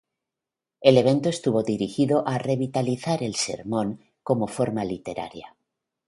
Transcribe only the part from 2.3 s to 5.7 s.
revitalizar el sermón como forma literaria.